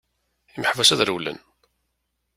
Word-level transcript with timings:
Imeḥbas 0.55 0.89
ad 0.91 1.01
rewwlen! 1.07 1.39